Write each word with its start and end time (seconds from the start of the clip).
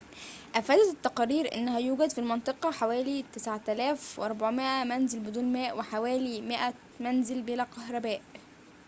أفادت 0.55 0.89
التقارير 0.93 1.53
أنه 1.55 1.77
يوجد 1.79 2.09
في 2.09 2.17
المنطقة 2.21 2.71
حوالي 2.71 3.23
9400 3.33 4.83
منزل 4.83 5.19
بدون 5.19 5.53
ماء 5.53 5.77
وحوالي 5.79 6.41
100 6.41 6.73
منزل 6.99 7.41
بلا 7.41 7.63
كهرباء 7.63 8.21